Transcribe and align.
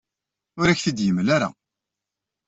Ur 0.59 0.67
ak-t-id-yemla 0.67 1.31
ara. 1.35 1.49